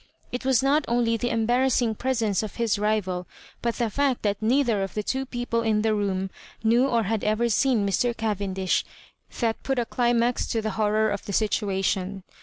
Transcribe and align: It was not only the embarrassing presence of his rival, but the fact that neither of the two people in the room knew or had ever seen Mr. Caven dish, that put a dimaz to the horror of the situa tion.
It 0.31 0.43
was 0.43 0.63
not 0.63 0.83
only 0.87 1.15
the 1.15 1.29
embarrassing 1.29 1.93
presence 1.93 2.41
of 2.41 2.55
his 2.55 2.79
rival, 2.79 3.27
but 3.61 3.75
the 3.75 3.87
fact 3.91 4.23
that 4.23 4.41
neither 4.41 4.81
of 4.81 4.95
the 4.95 5.03
two 5.03 5.27
people 5.27 5.61
in 5.61 5.83
the 5.83 5.93
room 5.93 6.31
knew 6.63 6.87
or 6.87 7.03
had 7.03 7.23
ever 7.23 7.49
seen 7.49 7.85
Mr. 7.87 8.17
Caven 8.17 8.51
dish, 8.53 8.83
that 9.41 9.61
put 9.61 9.77
a 9.77 9.85
dimaz 9.85 10.49
to 10.49 10.59
the 10.59 10.71
horror 10.71 11.11
of 11.11 11.27
the 11.27 11.33
situa 11.33 11.85
tion. 11.85 12.23